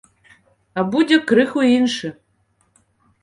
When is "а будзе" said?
0.77-1.19